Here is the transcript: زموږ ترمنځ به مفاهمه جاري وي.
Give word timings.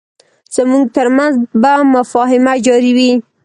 زموږ 0.55 0.83
ترمنځ 0.95 1.33
به 1.61 1.73
مفاهمه 1.93 2.53
جاري 2.65 2.91
وي. 2.97 3.11